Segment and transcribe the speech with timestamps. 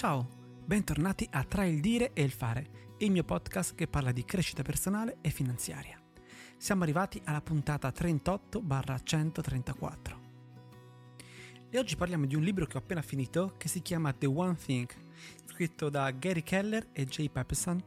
[0.00, 0.24] Ciao,
[0.64, 4.62] bentornati a Tra il dire e il fare, il mio podcast che parla di crescita
[4.62, 6.00] personale e finanziaria.
[6.56, 9.98] Siamo arrivati alla puntata 38-134.
[11.68, 14.56] E oggi parliamo di un libro che ho appena finito che si chiama The One
[14.56, 14.88] Thing,
[15.44, 17.84] scritto da Gary Keller e Jay Pappison,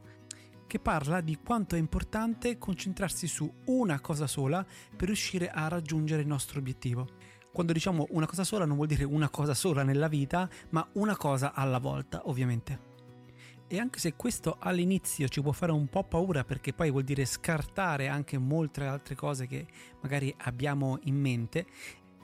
[0.68, 4.64] che parla di quanto è importante concentrarsi su una cosa sola
[4.96, 7.08] per riuscire a raggiungere il nostro obiettivo.
[7.54, 11.16] Quando diciamo una cosa sola non vuol dire una cosa sola nella vita, ma una
[11.16, 12.80] cosa alla volta, ovviamente.
[13.68, 17.24] E anche se questo all'inizio ci può fare un po' paura perché poi vuol dire
[17.24, 19.68] scartare anche molte altre cose che
[20.00, 21.66] magari abbiamo in mente,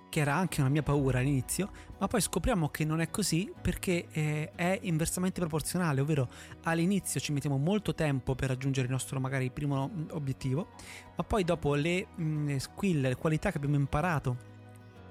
[0.09, 1.71] che era anche una mia paura all'inizio,
[2.01, 6.29] ma poi scopriamo che non è così perché eh, è inversamente proporzionale, ovvero
[6.65, 10.71] all'inizio ci mettiamo molto tempo per raggiungere il nostro magari primo obiettivo,
[11.15, 14.59] ma poi dopo le mh, mm, skill, le qualità che abbiamo imparato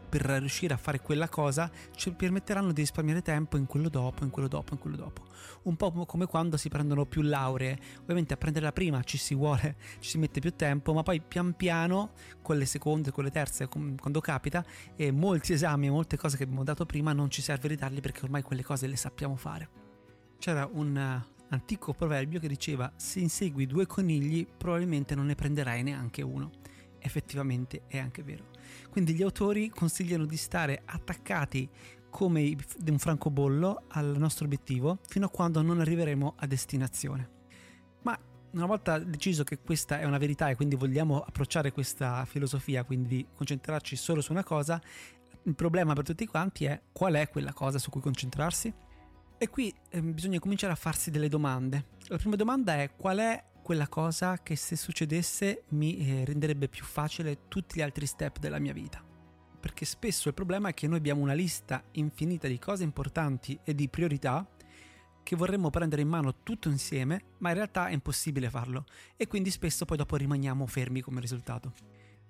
[0.09, 4.31] per riuscire a fare quella cosa ci permetteranno di risparmiare tempo in quello dopo, in
[4.31, 5.27] quello dopo, in quello dopo.
[5.63, 7.77] Un po' come quando si prendono più lauree.
[8.01, 11.21] Ovviamente a prendere la prima ci si vuole, ci si mette più tempo, ma poi
[11.21, 12.11] pian piano
[12.41, 16.63] con le seconde, con le terze, quando capita, e molti esami, molte cose che abbiamo
[16.63, 19.69] dato prima non ci serve ridarli perché ormai quelle cose le sappiamo fare.
[20.39, 25.83] C'era un eh, antico proverbio che diceva se insegui due conigli probabilmente non ne prenderai
[25.83, 26.51] neanche uno
[26.99, 28.45] effettivamente è anche vero.
[28.89, 31.69] Quindi gli autori consigliano di stare attaccati
[32.09, 32.55] come
[32.87, 37.29] un francobollo al nostro obiettivo fino a quando non arriveremo a destinazione.
[38.01, 38.17] Ma
[38.51, 43.27] una volta deciso che questa è una verità e quindi vogliamo approcciare questa filosofia, quindi
[43.33, 44.81] concentrarci solo su una cosa,
[45.43, 48.73] il problema per tutti quanti è qual è quella cosa su cui concentrarsi?
[49.37, 51.85] E qui eh, bisogna cominciare a farsi delle domande.
[52.07, 56.83] La prima domanda è qual è quella cosa che se succedesse mi eh, renderebbe più
[56.83, 59.05] facile tutti gli altri step della mia vita.
[59.59, 63.75] Perché spesso il problema è che noi abbiamo una lista infinita di cose importanti e
[63.75, 64.43] di priorità
[65.21, 68.85] che vorremmo prendere in mano tutto insieme, ma in realtà è impossibile farlo
[69.15, 71.73] e quindi spesso poi dopo rimaniamo fermi come risultato.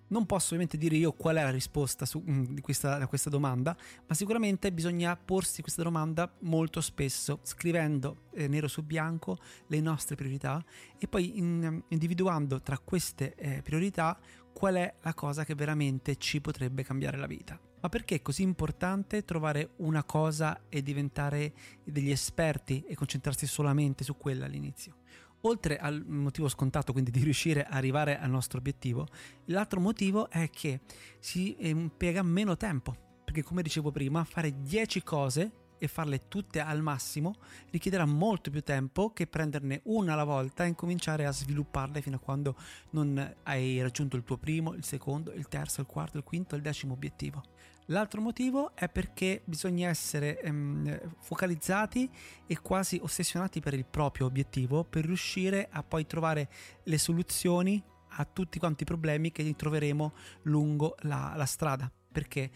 [0.09, 3.29] Non posso ovviamente dire io qual è la risposta su, mm, di questa, a questa
[3.29, 3.75] domanda,
[4.07, 9.37] ma sicuramente bisogna porsi questa domanda molto spesso, scrivendo eh, nero su bianco
[9.67, 10.63] le nostre priorità
[10.97, 14.19] e poi in, individuando tra queste eh, priorità
[14.51, 17.59] qual è la cosa che veramente ci potrebbe cambiare la vita.
[17.81, 21.53] Ma perché è così importante trovare una cosa e diventare
[21.83, 24.97] degli esperti e concentrarsi solamente su quella all'inizio?
[25.41, 29.07] Oltre al motivo scontato, quindi di riuscire ad arrivare al nostro obiettivo,
[29.45, 30.81] l'altro motivo è che
[31.19, 36.81] si impiega meno tempo, perché come dicevo prima, fare 10 cose e farle tutte al
[36.81, 37.35] massimo
[37.71, 42.19] richiederà molto più tempo che prenderne una alla volta e incominciare a svilupparle fino a
[42.19, 42.55] quando
[42.91, 46.61] non hai raggiunto il tuo primo, il secondo, il terzo, il quarto, il quinto il
[46.61, 47.43] decimo obiettivo.
[47.91, 52.07] L'altro motivo è perché bisogna essere ehm, focalizzati
[52.45, 56.49] e quasi ossessionati per il proprio obiettivo per riuscire a poi trovare
[56.83, 57.81] le soluzioni
[58.13, 60.13] a tutti quanti i problemi che troveremo
[60.43, 61.91] lungo la, la strada.
[62.11, 62.51] Perché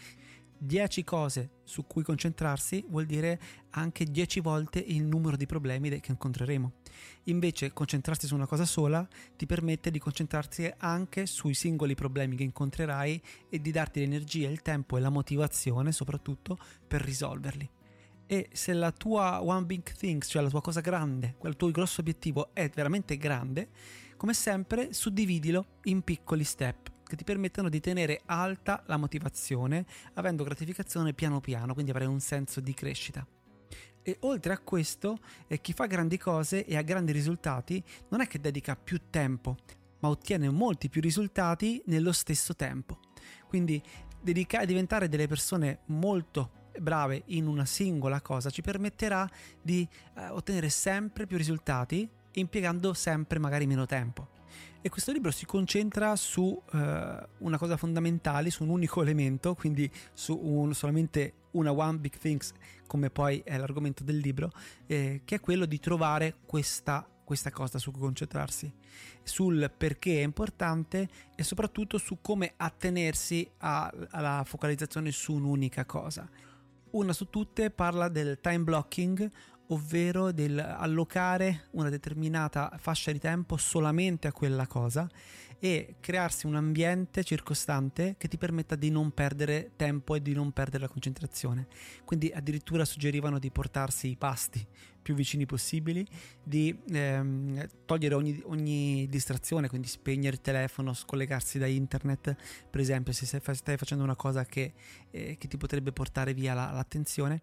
[0.65, 3.39] 10 cose su cui concentrarsi vuol dire
[3.71, 6.71] anche 10 volte il numero di problemi che incontreremo.
[7.23, 12.43] Invece concentrarsi su una cosa sola ti permette di concentrarsi anche sui singoli problemi che
[12.43, 16.57] incontrerai e di darti l'energia, il tempo e la motivazione soprattutto
[16.87, 17.69] per risolverli.
[18.25, 21.99] E se la tua one big thing, cioè la tua cosa grande, quel tuo grosso
[21.99, 23.69] obiettivo è veramente grande,
[24.15, 30.43] come sempre suddividilo in piccoli step che ti permettano di tenere alta la motivazione, avendo
[30.43, 33.25] gratificazione piano piano, quindi avere un senso di crescita.
[34.01, 38.27] E oltre a questo, eh, chi fa grandi cose e ha grandi risultati non è
[38.27, 39.57] che dedica più tempo,
[39.99, 42.99] ma ottiene molti più risultati nello stesso tempo.
[43.47, 43.81] Quindi
[44.21, 49.29] dedica- diventare delle persone molto brave in una singola cosa ci permetterà
[49.61, 54.29] di eh, ottenere sempre più risultati impiegando sempre magari meno tempo.
[54.81, 56.77] E questo libro si concentra su uh,
[57.37, 62.51] una cosa fondamentale, su un unico elemento, quindi su un, solamente una one big things,
[62.85, 64.51] come poi è l'argomento del libro,
[64.85, 68.71] eh, che è quello di trovare questa, questa cosa su cui concentrarsi,
[69.23, 76.29] sul perché è importante e soprattutto su come attenersi a, alla focalizzazione su un'unica cosa.
[76.91, 79.31] Una su tutte parla del time blocking
[79.73, 85.09] ovvero del allocare una determinata fascia di tempo solamente a quella cosa
[85.59, 90.51] e crearsi un ambiente circostante che ti permetta di non perdere tempo e di non
[90.51, 91.67] perdere la concentrazione.
[92.03, 94.65] Quindi addirittura suggerivano di portarsi i pasti
[95.01, 96.05] più vicini possibili,
[96.41, 102.35] di ehm, togliere ogni, ogni, distrazione, quindi spegnere il telefono, scollegarsi da internet,
[102.69, 104.73] per esempio se stai facendo una cosa che,
[105.11, 107.41] eh, che ti potrebbe portare via la, l'attenzione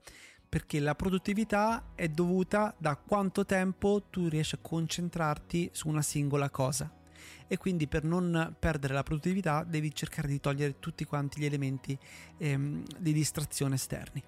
[0.51, 6.51] perché la produttività è dovuta da quanto tempo tu riesci a concentrarti su una singola
[6.51, 6.93] cosa.
[7.47, 11.97] E quindi per non perdere la produttività devi cercare di togliere tutti quanti gli elementi
[12.39, 14.21] ehm, di distrazione esterni.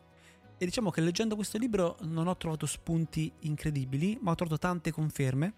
[0.58, 4.92] E diciamo che leggendo questo libro non ho trovato spunti incredibili, ma ho trovato tante
[4.92, 5.54] conferme.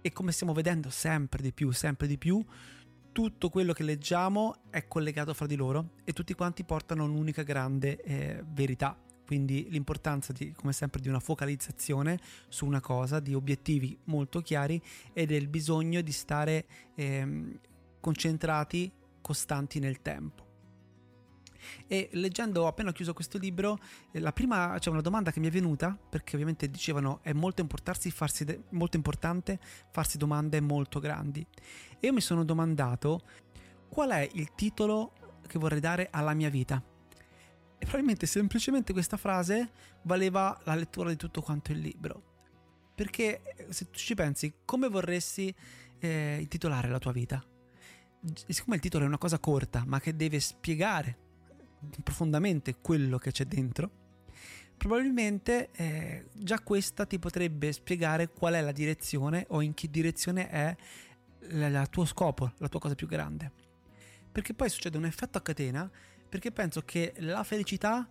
[0.00, 2.42] E come stiamo vedendo sempre di più, sempre di più,
[3.12, 8.00] tutto quello che leggiamo è collegato fra di loro e tutti quanti portano un'unica grande
[8.00, 8.96] eh, verità
[9.30, 12.18] quindi l'importanza di, come sempre di una focalizzazione
[12.48, 14.82] su una cosa, di obiettivi molto chiari
[15.12, 16.66] e del bisogno di stare
[16.96, 17.56] ehm,
[18.00, 18.90] concentrati,
[19.20, 20.48] costanti nel tempo.
[21.86, 23.78] E leggendo, ho appena chiuso questo libro,
[24.10, 27.32] eh, la prima c'è cioè una domanda che mi è venuta, perché ovviamente dicevano è
[27.32, 27.64] molto,
[28.10, 29.60] farsi de- molto importante
[29.92, 31.46] farsi domande molto grandi.
[32.00, 33.20] E io mi sono domandato
[33.88, 35.12] qual è il titolo
[35.46, 36.89] che vorrei dare alla mia vita.
[37.82, 39.70] E probabilmente semplicemente questa frase
[40.02, 42.28] valeva la lettura di tutto quanto il libro.
[42.94, 45.52] Perché eh, se tu ci pensi, come vorresti
[45.98, 47.42] eh, intitolare la tua vita?
[48.46, 51.16] E siccome il titolo è una cosa corta, ma che deve spiegare
[52.02, 53.90] profondamente quello che c'è dentro,
[54.76, 60.50] probabilmente eh, già questa ti potrebbe spiegare qual è la direzione o in che direzione
[60.50, 60.76] è
[61.48, 63.50] il tuo scopo, la tua cosa più grande.
[64.30, 65.90] Perché poi succede un effetto a catena
[66.30, 68.08] perché penso che la felicità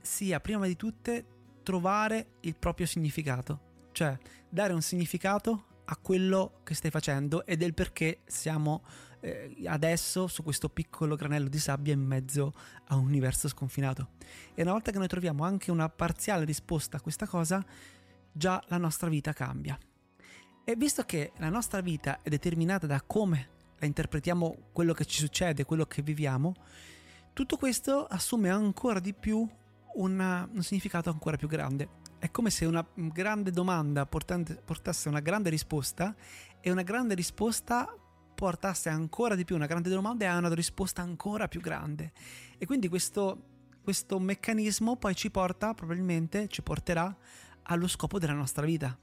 [0.00, 1.26] sia prima di tutte
[1.62, 4.18] trovare il proprio significato, cioè
[4.48, 8.82] dare un significato a quello che stai facendo e del perché siamo
[9.20, 12.54] eh, adesso su questo piccolo granello di sabbia in mezzo
[12.86, 14.12] a un universo sconfinato.
[14.54, 17.64] E una volta che noi troviamo anche una parziale risposta a questa cosa,
[18.32, 19.78] già la nostra vita cambia.
[20.64, 25.20] E visto che la nostra vita è determinata da come la interpretiamo quello che ci
[25.20, 26.54] succede, quello che viviamo,
[27.38, 29.48] tutto questo assume ancora di più
[29.94, 31.88] una, un significato ancora più grande.
[32.18, 36.16] È come se una grande domanda portasse una grande risposta
[36.60, 37.96] e una grande risposta
[38.34, 42.10] portasse ancora di più una grande domanda e a una risposta ancora più grande.
[42.58, 43.40] E quindi questo,
[43.84, 47.16] questo meccanismo poi ci porta, probabilmente ci porterà
[47.62, 48.98] allo scopo della nostra vita.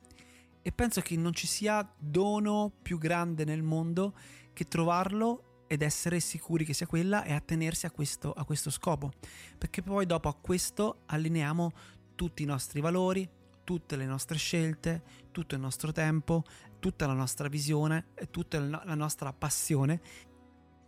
[0.61, 4.13] E penso che non ci sia dono più grande nel mondo
[4.51, 9.11] che trovarlo ed essere sicuri che sia quella e attenersi a questo, a questo scopo.
[9.57, 11.71] Perché poi dopo a questo allineiamo
[12.15, 13.27] tutti i nostri valori,
[13.63, 16.43] tutte le nostre scelte, tutto il nostro tempo,
[16.79, 19.99] tutta la nostra visione, tutta la nostra passione.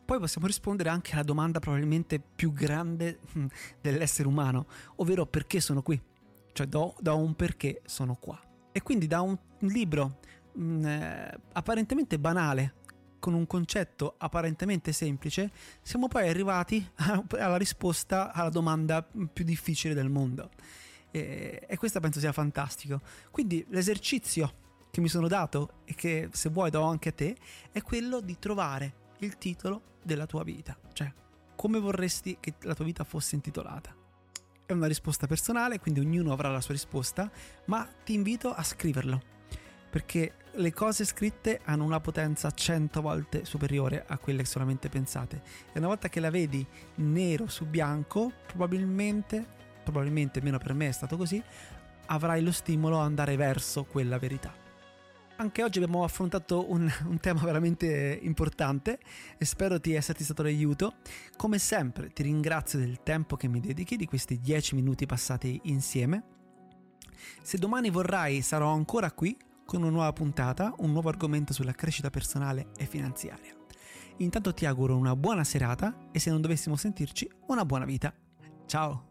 [0.05, 3.47] Poi possiamo rispondere anche alla domanda probabilmente più grande hm,
[3.81, 6.01] dell'essere umano, ovvero perché sono qui?
[6.53, 8.39] Cioè do, do un perché sono qua.
[8.71, 10.19] E quindi da un libro
[10.53, 12.75] mh, hm, eh, apparentemente banale
[13.27, 15.51] con un concetto apparentemente semplice,
[15.81, 16.89] siamo poi arrivati
[17.37, 20.49] alla risposta alla domanda più difficile del mondo.
[21.11, 23.01] E, e questo penso sia fantastico.
[23.29, 27.35] Quindi l'esercizio che mi sono dato e che se vuoi do anche a te
[27.69, 31.11] è quello di trovare il titolo della tua vita, cioè
[31.53, 33.93] come vorresti che la tua vita fosse intitolata.
[34.65, 37.29] È una risposta personale, quindi ognuno avrà la sua risposta,
[37.65, 39.35] ma ti invito a scriverlo
[39.89, 45.41] perché le cose scritte hanno una potenza 100 volte superiore a quelle solamente pensate
[45.71, 50.91] e una volta che la vedi nero su bianco probabilmente probabilmente meno per me è
[50.91, 51.41] stato così
[52.07, 54.65] avrai lo stimolo ad andare verso quella verità
[55.39, 58.99] anche oggi abbiamo affrontato un, un, tema veramente importante
[59.37, 60.95] e spero di esserti stato d'aiuto.
[61.35, 66.23] Come sempre ti ringrazio del tempo che mi dedichi, di questi 10 minuti passati insieme.
[67.43, 72.09] Se domani vorrai sarò ancora qui con una nuova puntata, un nuovo argomento sulla crescita
[72.09, 73.53] personale e finanziaria.
[74.19, 78.11] Intanto ti auguro una buona serata e se non dovessimo sentirci, una buona vita.
[78.65, 79.06] Ciao!